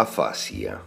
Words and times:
Afasia. 0.00 0.82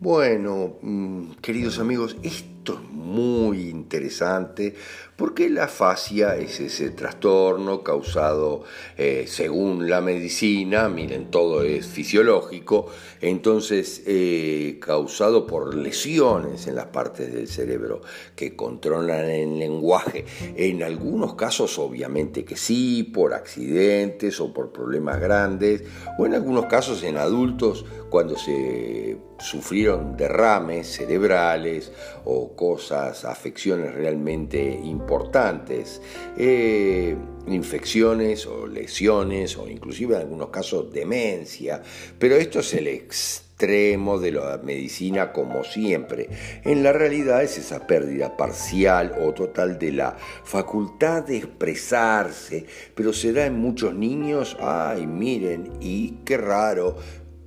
Bueno, 0.00 0.78
mm, 0.82 1.34
queridos 1.40 1.78
amigos, 1.78 2.16
esto 2.24 2.74
es 2.74 2.89
muy 3.00 3.68
interesante 3.68 4.74
porque 5.20 5.50
la 5.50 5.64
afasia 5.64 6.36
es 6.36 6.60
ese 6.60 6.90
trastorno 6.90 7.82
causado 7.84 8.62
eh, 8.96 9.24
según 9.26 9.90
la 9.90 10.00
medicina, 10.00 10.88
miren, 10.88 11.30
todo 11.30 11.62
es 11.62 11.86
fisiológico, 11.86 12.86
entonces 13.20 14.02
eh, 14.06 14.78
causado 14.80 15.46
por 15.46 15.74
lesiones 15.74 16.66
en 16.68 16.76
las 16.76 16.86
partes 16.86 17.34
del 17.34 17.48
cerebro 17.48 18.00
que 18.34 18.56
controlan 18.56 19.26
el 19.26 19.58
lenguaje. 19.58 20.24
En 20.56 20.82
algunos 20.82 21.34
casos 21.34 21.78
obviamente 21.78 22.44
que 22.46 22.56
sí, 22.56 23.02
por 23.02 23.34
accidentes 23.34 24.40
o 24.40 24.54
por 24.54 24.72
problemas 24.72 25.20
grandes, 25.20 25.84
o 26.18 26.24
en 26.24 26.32
algunos 26.32 26.64
casos 26.64 27.02
en 27.02 27.18
adultos 27.18 27.84
cuando 28.08 28.36
se 28.36 29.18
sufrieron 29.38 30.16
derrames 30.16 30.86
cerebrales 30.86 31.92
o 32.24 32.54
cosas, 32.54 32.89
afecciones 32.92 33.94
realmente 33.94 34.62
importantes, 34.84 36.00
eh, 36.36 37.16
infecciones 37.46 38.46
o 38.46 38.66
lesiones 38.66 39.56
o 39.56 39.68
inclusive 39.68 40.14
en 40.14 40.22
algunos 40.22 40.50
casos 40.50 40.92
demencia, 40.92 41.82
pero 42.18 42.36
esto 42.36 42.60
es 42.60 42.74
el 42.74 42.86
extremo 42.88 44.18
de 44.18 44.32
la 44.32 44.58
medicina 44.62 45.32
como 45.32 45.64
siempre. 45.64 46.30
En 46.64 46.82
la 46.82 46.92
realidad 46.92 47.42
es 47.42 47.58
esa 47.58 47.86
pérdida 47.86 48.36
parcial 48.36 49.14
o 49.20 49.34
total 49.34 49.78
de 49.78 49.92
la 49.92 50.16
facultad 50.44 51.24
de 51.24 51.36
expresarse, 51.36 52.64
pero 52.94 53.12
se 53.12 53.34
da 53.34 53.44
en 53.44 53.58
muchos 53.58 53.94
niños, 53.94 54.56
ay 54.60 55.06
miren, 55.06 55.72
y 55.80 56.12
qué 56.24 56.38
raro, 56.38 56.96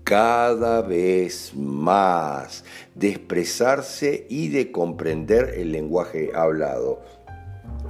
cada 0.03 0.81
vez 0.81 1.53
más 1.55 2.63
de 2.95 3.09
expresarse 3.09 4.25
y 4.29 4.49
de 4.49 4.71
comprender 4.71 5.53
el 5.57 5.71
lenguaje 5.71 6.31
hablado, 6.35 7.01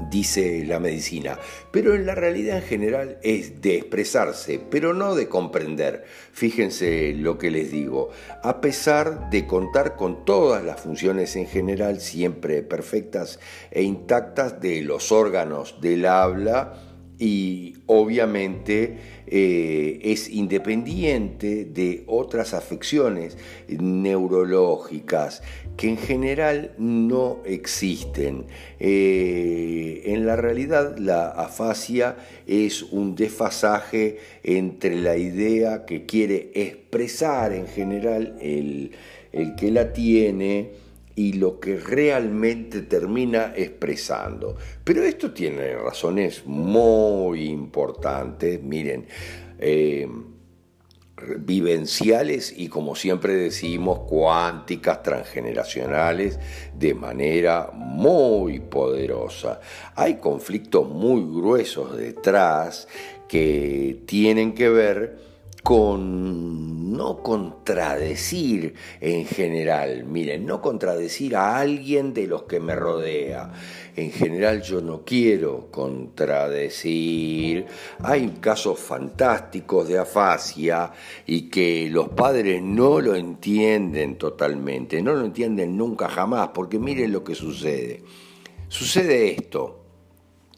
dice 0.09 0.63
la 0.65 0.79
medicina, 0.79 1.39
pero 1.71 1.95
en 1.95 2.05
la 2.05 2.15
realidad 2.15 2.57
en 2.57 2.63
general 2.63 3.17
es 3.23 3.61
de 3.61 3.77
expresarse, 3.77 4.59
pero 4.69 4.93
no 4.93 5.15
de 5.15 5.27
comprender. 5.27 6.03
Fíjense 6.31 7.13
lo 7.13 7.37
que 7.37 7.51
les 7.51 7.71
digo, 7.71 8.09
a 8.43 8.61
pesar 8.61 9.29
de 9.29 9.47
contar 9.47 9.95
con 9.95 10.25
todas 10.25 10.63
las 10.63 10.81
funciones 10.81 11.35
en 11.35 11.47
general 11.47 11.99
siempre 11.99 12.63
perfectas 12.63 13.39
e 13.71 13.83
intactas 13.83 14.61
de 14.61 14.81
los 14.81 15.11
órganos 15.11 15.79
del 15.81 16.05
habla, 16.05 16.92
y 17.19 17.75
obviamente 17.85 18.97
eh, 19.27 19.99
es 20.03 20.29
independiente 20.29 21.65
de 21.65 22.03
otras 22.07 22.53
afecciones 22.53 23.37
neurológicas 23.67 25.41
que 25.77 25.89
en 25.89 25.97
general 25.97 26.73
no 26.77 27.39
existen. 27.45 28.45
Eh, 28.79 30.01
en 30.05 30.25
la 30.25 30.35
realidad 30.35 30.97
la 30.97 31.29
afasia 31.29 32.17
es 32.47 32.83
un 32.83 33.15
desfasaje 33.15 34.17
entre 34.43 34.95
la 34.95 35.17
idea 35.17 35.85
que 35.85 36.05
quiere 36.05 36.51
expresar 36.53 37.53
en 37.53 37.67
general 37.67 38.37
el, 38.41 38.91
el 39.31 39.55
que 39.55 39.71
la 39.71 39.93
tiene, 39.93 40.82
y 41.15 41.33
lo 41.33 41.59
que 41.59 41.77
realmente 41.77 42.81
termina 42.81 43.53
expresando. 43.55 44.55
Pero 44.83 45.03
esto 45.03 45.31
tiene 45.31 45.75
razones 45.75 46.45
muy 46.45 47.45
importantes, 47.45 48.61
miren, 48.61 49.07
eh, 49.59 50.07
vivenciales 51.37 52.53
y 52.57 52.67
como 52.67 52.95
siempre 52.95 53.33
decimos, 53.35 53.99
cuánticas 54.07 55.03
transgeneracionales 55.03 56.39
de 56.77 56.93
manera 56.93 57.69
muy 57.73 58.59
poderosa. 58.59 59.61
Hay 59.95 60.15
conflictos 60.15 60.89
muy 60.89 61.21
gruesos 61.21 61.95
detrás 61.95 62.87
que 63.27 64.03
tienen 64.05 64.53
que 64.53 64.69
ver 64.69 65.32
con 65.63 66.91
no 66.91 67.23
contradecir 67.23 68.75
en 68.99 69.25
general, 69.25 70.03
miren, 70.03 70.45
no 70.45 70.61
contradecir 70.61 71.37
a 71.37 71.57
alguien 71.57 72.13
de 72.13 72.27
los 72.27 72.43
que 72.43 72.59
me 72.59 72.75
rodea. 72.75 73.53
En 73.95 74.11
general 74.11 74.61
yo 74.61 74.81
no 74.81 75.03
quiero 75.05 75.71
contradecir. 75.71 77.65
Hay 77.99 78.27
casos 78.41 78.77
fantásticos 78.77 79.87
de 79.87 79.99
afasia 79.99 80.91
y 81.25 81.49
que 81.49 81.87
los 81.89 82.09
padres 82.09 82.61
no 82.61 82.99
lo 82.99 83.15
entienden 83.15 84.17
totalmente, 84.17 85.01
no 85.01 85.13
lo 85.13 85.23
entienden 85.23 85.77
nunca 85.77 86.09
jamás, 86.09 86.49
porque 86.53 86.77
miren 86.77 87.13
lo 87.13 87.23
que 87.23 87.35
sucede. 87.35 88.03
Sucede 88.67 89.31
esto 89.31 89.82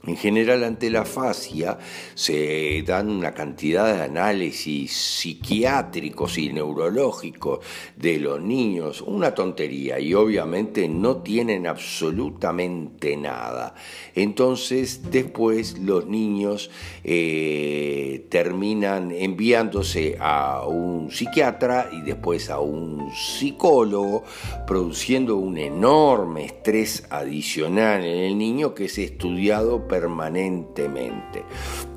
en 0.08 0.18
general, 0.18 0.64
ante 0.64 0.90
la 0.90 1.06
fascia 1.06 1.78
se 2.14 2.84
dan 2.86 3.10
una 3.10 3.34
cantidad 3.34 3.96
de 3.96 4.04
análisis 4.04 4.92
psiquiátricos 4.94 6.38
y 6.38 6.54
neurológicos 6.54 7.60
de 7.96 8.20
los 8.20 8.42
niños, 8.42 9.02
una 9.02 9.34
tontería, 9.34 10.00
y 10.00 10.14
obviamente 10.14 10.88
no 10.88 11.18
tienen 11.18 11.66
absolutamente 11.66 13.18
nada. 13.18 13.76
Entonces, 14.14 15.12
después 15.12 15.80
los 15.80 16.06
niños 16.06 16.70
eh, 17.04 18.26
terminan 18.30 19.12
enviándose 19.12 20.18
a 20.20 20.66
un 20.68 21.12
psiquiatra 21.12 21.90
y 21.92 22.02
después 22.02 22.50
a 22.50 22.60
un 22.60 23.12
psicólogo, 23.12 24.24
produciendo 24.68 25.38
un 25.38 25.58
enorme 25.58 26.46
estrés 26.46 27.06
adicional 27.10 28.04
en 28.06 28.24
el 28.24 28.38
niño 28.38 28.76
que 28.76 28.86
es 28.86 28.98
estudiado 28.98 29.88
permanentemente. 29.96 31.46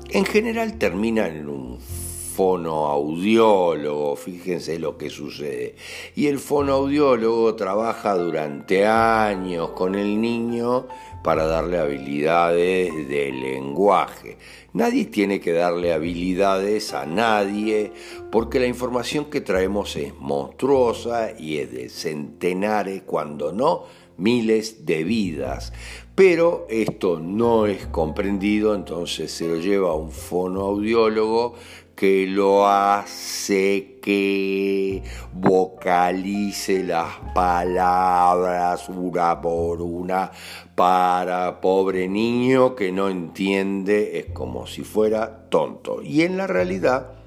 En 0.09 0.23
general 0.23 0.77
termina 0.77 1.27
en 1.27 1.49
un 1.49 1.77
fonoaudiólogo, 1.79 4.15
fíjense 4.15 4.79
lo 4.79 4.97
que 4.97 5.09
sucede. 5.09 5.75
Y 6.15 6.27
el 6.27 6.39
fonoaudiólogo 6.39 7.55
trabaja 7.55 8.15
durante 8.15 8.87
años 8.87 9.71
con 9.71 9.95
el 9.95 10.21
niño 10.21 10.87
para 11.21 11.45
darle 11.45 11.77
habilidades 11.77 13.09
de 13.09 13.33
lenguaje. 13.33 14.37
Nadie 14.71 15.03
tiene 15.05 15.41
que 15.41 15.51
darle 15.51 15.91
habilidades 15.91 16.93
a 16.93 17.05
nadie 17.05 17.91
porque 18.31 18.61
la 18.61 18.67
información 18.67 19.25
que 19.25 19.41
traemos 19.41 19.97
es 19.97 20.13
monstruosa 20.17 21.33
y 21.37 21.57
es 21.57 21.73
de 21.73 21.89
centenares, 21.89 23.01
cuando 23.05 23.51
no 23.51 23.83
miles 24.19 24.85
de 24.85 25.03
vidas. 25.03 25.73
Pero 26.15 26.67
esto 26.69 27.19
no 27.19 27.65
es 27.65 27.87
comprendido, 27.87 28.75
entonces 28.75 29.31
se 29.31 29.47
lo 29.47 29.55
lleva 29.55 29.91
a 29.91 29.95
un 29.95 30.11
fonoaudiólogo 30.11 31.55
que 31.95 32.25
lo 32.27 32.65
hace 32.65 33.99
que 34.01 35.03
vocalice 35.33 36.81
las 36.83 37.17
palabras 37.35 38.87
una 38.87 39.41
por 39.41 39.81
una 39.81 40.31
para 40.75 41.59
pobre 41.59 42.07
niño 42.07 42.73
que 42.73 42.93
no 42.93 43.09
entiende, 43.09 44.17
es 44.19 44.27
como 44.27 44.65
si 44.65 44.83
fuera 44.83 45.49
tonto. 45.49 46.01
Y 46.01 46.21
en 46.21 46.37
la 46.37 46.47
realidad 46.47 47.18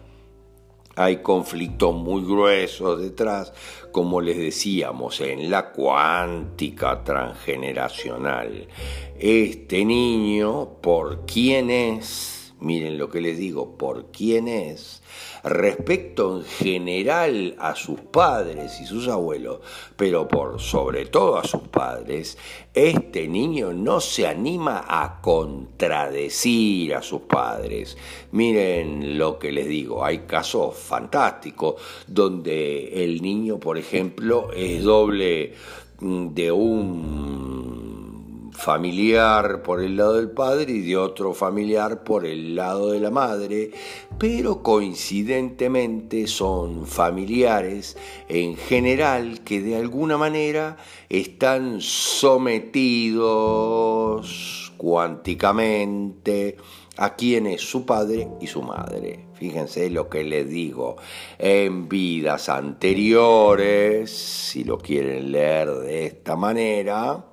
hay 0.97 1.19
conflictos 1.19 1.95
muy 1.95 2.23
gruesos 2.23 3.01
detrás, 3.01 3.53
como 3.93 4.21
les 4.21 4.37
decíamos, 4.37 5.21
en 5.21 5.51
la 5.51 5.71
cuántica 5.71 7.03
transgeneracional. 7.03 8.69
Este 9.19 9.85
niño, 9.85 10.69
por 10.81 11.25
quién 11.25 11.71
es, 11.71 12.42
miren 12.63 12.99
lo 12.99 13.09
que 13.09 13.21
les 13.21 13.39
digo, 13.39 13.77
por 13.77 14.07
quién 14.13 14.49
es, 14.49 15.03
respecto 15.45 16.39
en 16.39 16.45
general 16.45 17.55
a 17.59 17.75
sus 17.75 18.01
padres 18.01 18.81
y 18.81 18.87
sus 18.87 19.09
abuelos, 19.09 19.61
pero 19.97 20.29
por 20.29 20.61
sobre 20.61 21.07
todo 21.07 21.37
a 21.37 21.45
sus 21.45 21.63
padres, 21.63 22.39
este 22.75 23.29
niño 23.29 23.73
no 23.73 24.01
se 24.01 24.27
anima 24.27 24.85
a 24.87 25.21
contradecir 25.21 26.95
a 26.95 27.03
sus 27.03 27.23
padres. 27.23 27.97
Miren 28.31 29.19
lo 29.19 29.39
que 29.39 29.53
les 29.53 29.69
digo, 29.69 30.05
hay 30.05 30.21
casos 30.21 30.77
fantásticos 30.77 31.75
donde 32.07 33.05
el 33.05 33.21
niño, 33.21 33.59
por 33.59 33.77
ejemplo, 33.77 34.51
es 34.53 34.83
doble 34.83 35.55
mm, 36.01 36.29
de 36.29 36.53
un 36.53 37.52
familiar 38.53 39.63
por 39.63 39.81
el 39.83 39.97
lado 39.97 40.15
del 40.15 40.31
padre 40.31 40.73
y 40.73 40.83
de 40.83 40.97
otro 40.97 41.33
familiar 41.35 42.05
por 42.05 42.25
el 42.27 42.55
lado 42.55 42.93
de 42.93 43.01
la 43.01 43.11
madre, 43.11 43.73
pero 44.19 44.63
coincidentemente 44.63 46.27
son 46.27 46.87
familiares 46.87 47.97
en 48.29 48.57
general 48.57 49.41
que 49.41 49.61
de 49.63 49.77
alguna 49.77 50.19
manera 50.19 50.77
están 51.09 51.81
sometidos 51.81 53.23
cuánticamente 54.77 56.57
a 56.99 57.17
quien 57.17 57.47
es 57.47 57.63
su 57.63 57.87
padre 57.87 58.29
y 58.41 58.47
su 58.47 58.63
madre. 58.63 59.27
fíjense 59.35 59.91
lo 59.91 60.09
que 60.09 60.23
les 60.23 60.49
digo, 60.49 60.97
en 61.39 61.89
vidas 61.89 62.49
anteriores, 62.49 64.11
si 64.11 64.63
lo 64.63 64.79
quieren 64.79 65.33
leer 65.33 65.71
de 65.71 66.07
esta 66.07 66.37
manera, 66.37 67.32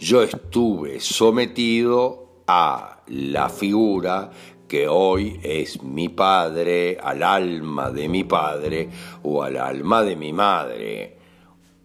yo 0.00 0.22
estuve 0.22 0.98
sometido 0.98 2.42
a 2.46 3.02
la 3.08 3.50
figura 3.50 4.30
que 4.66 4.88
hoy 4.88 5.38
es 5.42 5.82
mi 5.82 6.08
padre, 6.08 6.96
al 7.02 7.22
alma 7.22 7.90
de 7.90 8.08
mi 8.08 8.24
padre 8.24 8.88
o 9.22 9.42
al 9.42 9.58
alma 9.58 10.02
de 10.02 10.16
mi 10.16 10.32
madre, 10.32 11.18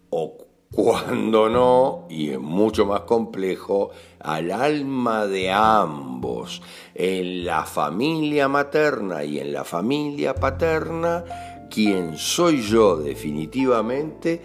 o 0.08 0.38
cuando 0.72 1.50
no, 1.50 2.06
y 2.08 2.30
es 2.30 2.40
mucho 2.40 2.86
más 2.86 3.02
complejo, 3.02 3.90
al 4.20 4.50
alma 4.50 5.26
de 5.26 5.50
ambos, 5.50 6.62
en 6.94 7.44
la 7.44 7.64
familia 7.64 8.48
materna 8.48 9.24
y 9.24 9.40
en 9.40 9.52
la 9.52 9.64
familia 9.64 10.34
paterna, 10.34 11.22
quien 11.70 12.16
soy 12.16 12.62
yo 12.62 12.96
definitivamente, 12.96 14.40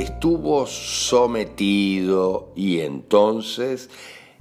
estuvo 0.00 0.66
sometido 0.66 2.50
y 2.56 2.80
entonces 2.80 3.90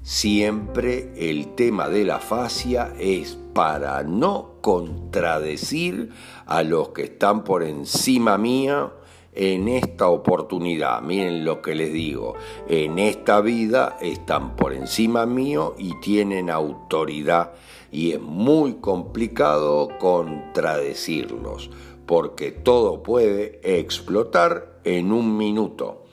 siempre 0.02 1.12
el 1.18 1.56
tema 1.56 1.90
de 1.90 2.06
la 2.06 2.20
fascia 2.20 2.94
es 2.98 3.38
para 3.54 4.02
no 4.04 4.54
contradecir 4.62 6.12
a 6.46 6.64
los 6.64 6.90
que 6.90 7.04
están 7.04 7.44
por 7.44 7.64
encima 7.64 8.38
mía, 8.38 8.94
en 9.34 9.70
esta 9.70 10.10
oportunidad, 10.10 11.02
miren 11.02 11.46
lo 11.46 11.62
que 11.62 11.74
les 11.74 11.94
digo, 11.94 12.36
en 12.68 13.00
esta 13.00 13.40
vida 13.40 13.98
están 14.02 14.58
por 14.58 14.74
encima 14.74 15.26
mío 15.26 15.76
y 15.78 15.98
tienen 16.02 16.50
autoridad. 16.50 17.54
Y 17.94 18.12
es 18.12 18.22
muy 18.22 18.76
complicado 18.76 19.90
contradecirlos 20.00 21.70
porque 22.06 22.52
todo 22.52 23.04
puede 23.04 23.62
explotar 23.64 24.71
en 24.84 25.12
un 25.12 25.38
minuto. 25.38 26.06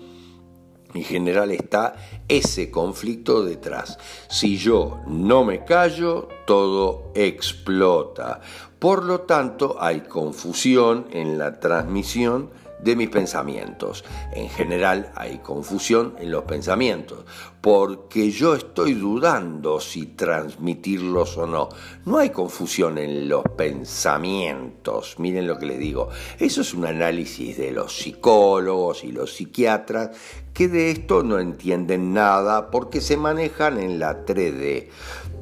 En 0.94 1.04
general 1.04 1.50
está 1.50 1.96
ese 2.28 2.70
conflicto 2.70 3.44
detrás. 3.44 3.98
Si 4.28 4.56
yo 4.56 5.00
no 5.06 5.44
me 5.44 5.64
callo, 5.64 6.28
todo 6.46 7.12
explota. 7.14 8.40
Por 8.78 9.04
lo 9.04 9.20
tanto, 9.22 9.76
hay 9.80 10.00
confusión 10.02 11.06
en 11.10 11.36
la 11.36 11.60
transmisión 11.60 12.50
de 12.82 12.96
mis 12.96 13.08
pensamientos. 13.08 14.04
En 14.32 14.48
general 14.48 15.12
hay 15.14 15.38
confusión 15.38 16.14
en 16.18 16.30
los 16.30 16.44
pensamientos, 16.44 17.24
porque 17.60 18.30
yo 18.30 18.54
estoy 18.54 18.94
dudando 18.94 19.80
si 19.80 20.06
transmitirlos 20.06 21.36
o 21.38 21.46
no. 21.46 21.68
No 22.04 22.18
hay 22.18 22.30
confusión 22.30 22.98
en 22.98 23.28
los 23.28 23.42
pensamientos, 23.56 25.16
miren 25.18 25.46
lo 25.46 25.58
que 25.58 25.66
les 25.66 25.78
digo. 25.78 26.08
Eso 26.38 26.60
es 26.60 26.74
un 26.74 26.86
análisis 26.86 27.56
de 27.56 27.72
los 27.72 27.96
psicólogos 27.96 29.04
y 29.04 29.12
los 29.12 29.34
psiquiatras 29.34 30.10
que 30.58 30.68
de 30.68 30.90
esto 30.90 31.22
no 31.22 31.38
entienden 31.38 32.12
nada 32.12 32.70
porque 32.70 33.00
se 33.00 33.16
manejan 33.16 33.78
en 33.78 33.98
la 33.98 34.24
3D. 34.24 34.88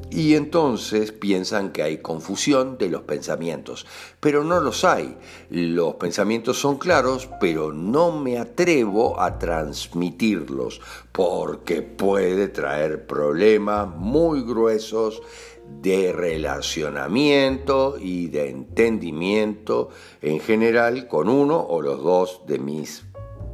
Y 0.09 0.35
entonces 0.35 1.11
piensan 1.11 1.71
que 1.71 1.83
hay 1.83 1.97
confusión 1.97 2.77
de 2.77 2.89
los 2.89 3.01
pensamientos, 3.01 3.85
pero 4.19 4.43
no 4.43 4.61
los 4.61 4.85
hay. 4.85 5.17
Los 5.49 5.95
pensamientos 5.95 6.59
son 6.59 6.77
claros, 6.77 7.29
pero 7.41 7.73
no 7.73 8.11
me 8.11 8.39
atrevo 8.39 9.19
a 9.19 9.37
transmitirlos 9.37 10.79
porque 11.11 11.81
puede 11.81 12.47
traer 12.47 13.05
problemas 13.05 13.89
muy 13.95 14.43
gruesos 14.43 15.21
de 15.81 16.13
relacionamiento 16.13 17.97
y 17.99 18.27
de 18.27 18.49
entendimiento 18.49 19.89
en 20.21 20.39
general 20.39 21.07
con 21.07 21.27
uno 21.27 21.59
o 21.59 21.81
los 21.81 22.01
dos 22.01 22.41
de 22.47 22.59
mis 22.59 23.03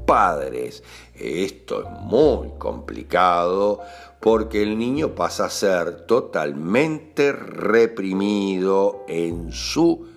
padres. 0.05 0.83
Esto 1.15 1.83
es 1.83 1.89
muy 2.01 2.50
complicado 2.57 3.79
porque 4.19 4.63
el 4.63 4.77
niño 4.77 5.15
pasa 5.15 5.45
a 5.45 5.50
ser 5.50 6.05
totalmente 6.05 7.31
reprimido 7.33 9.03
en 9.07 9.51
su 9.51 10.07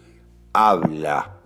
habla. 0.53 1.41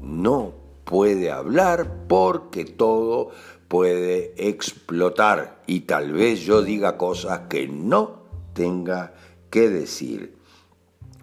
No 0.00 0.52
puede 0.84 1.30
hablar 1.30 2.06
porque 2.08 2.64
todo 2.64 3.30
puede 3.68 4.34
explotar 4.36 5.62
y 5.68 5.80
tal 5.82 6.12
vez 6.12 6.40
yo 6.40 6.62
diga 6.62 6.96
cosas 6.96 7.42
que 7.48 7.68
no 7.68 8.24
tenga 8.54 9.14
que 9.50 9.68
decir. 9.68 10.36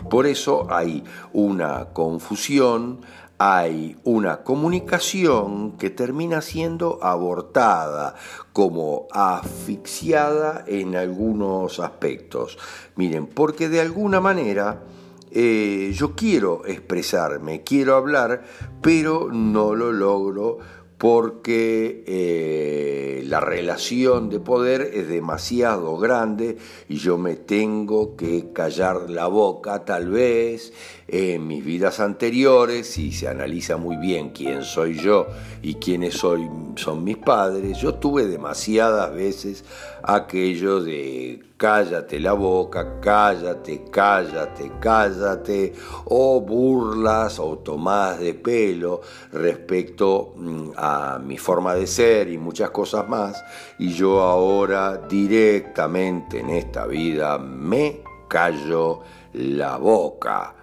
Por 0.10 0.26
eso 0.26 0.68
hay 0.70 1.04
una 1.34 1.88
confusión, 1.92 3.02
hay 3.40 3.98
una 4.04 4.44
comunicación 4.44 5.74
que 5.78 5.90
termina 5.90 6.42
siendo 6.42 7.00
abortada, 7.04 8.16
como 8.52 9.08
asfixiada 9.12 10.64
en 10.68 10.96
algunos 10.96 11.80
aspectos. 11.80 12.58
Miren, 12.96 13.28
porque 13.28 13.70
de 13.70 13.82
alguna 13.82 14.20
manera 14.20 14.82
eh, 15.30 15.92
yo 15.94 16.16
quiero 16.16 16.66
expresarme, 16.66 17.64
quiero 17.64 17.96
hablar, 17.96 18.44
pero 18.82 19.30
no 19.32 19.76
lo 19.76 19.92
logro 19.92 20.58
porque 20.98 22.04
eh, 22.08 23.24
la 23.28 23.40
relación 23.40 24.30
de 24.30 24.40
poder 24.40 24.82
es 24.94 25.08
demasiado 25.08 25.98
grande 25.98 26.58
y 26.90 26.98
yo 26.98 27.18
me 27.18 27.36
tengo 27.36 28.16
que 28.16 28.52
callar 28.52 29.10
la 29.10 29.28
boca 29.28 29.86
tal 29.86 30.10
vez 30.10 30.74
en 31.08 31.48
mis 31.48 31.64
vidas 31.64 32.00
anteriores, 32.00 32.88
si 32.88 33.12
se 33.12 33.28
analiza 33.28 33.78
muy 33.78 33.96
bien 33.96 34.32
quién 34.32 34.64
soy 34.64 34.96
yo 34.96 35.28
y 35.62 35.76
quiénes 35.76 36.16
soy, 36.16 36.50
son 36.76 37.04
mis 37.04 37.18
padres, 37.18 37.78
yo 37.78 37.96
tuve 37.96 38.26
demasiadas 38.26 39.14
veces 39.14 39.64
aquello 40.08 40.80
de 40.80 41.44
cállate 41.58 42.20
la 42.20 42.32
boca, 42.32 43.00
cállate, 43.02 43.84
cállate, 43.92 44.72
cállate, 44.80 45.74
o 46.06 46.40
burlas 46.40 47.40
o 47.40 47.58
tomás 47.58 48.20
de 48.20 48.34
pelo 48.34 49.02
respecto 49.34 50.34
mm, 50.38 50.70
a 50.78 51.20
mi 51.20 51.38
forma 51.38 51.74
de 51.74 51.86
ser 51.88 52.30
y 52.30 52.38
muchas 52.38 52.70
cosas 52.70 53.08
más, 53.10 53.44
y 53.80 53.90
yo 53.94 54.22
ahora 54.22 54.98
directamente 54.98 56.40
en 56.40 56.52
esta 56.52 56.86
vida 56.86 57.38
me 57.38 58.02
callo 58.30 59.02
la 59.34 59.78
boca 59.78 60.56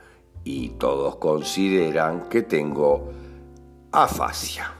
y 0.43 0.71
todos 0.71 1.17
consideran 1.17 2.29
que 2.31 2.43
tengo 2.43 3.11
afasia. 3.93 4.74